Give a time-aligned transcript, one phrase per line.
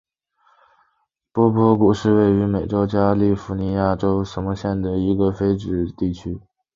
[1.31, 6.39] 波普谷是位于美国加利福尼亚州纳帕县的一个非建制地区。